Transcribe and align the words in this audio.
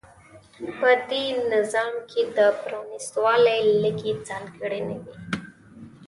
په 0.79 0.89
دې 1.09 1.25
نظام 1.53 1.93
کې 2.09 2.21
د 2.37 2.39
پرانېستوالي 2.63 3.59
لږې 3.83 4.11
ځانګړنې 4.27 4.97
وې. 5.03 5.15